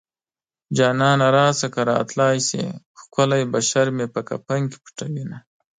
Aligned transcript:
جانانه 0.77 1.27
راشه 1.35 1.67
که 1.73 1.81
راتلی 1.91 2.37
شې 2.47 2.63
ښکلی 2.99 3.43
بشر 3.53 3.87
مې 3.95 4.05
په 4.13 4.21
کفن 4.27 4.61
کې 4.71 4.77
پټوينه 4.83 5.37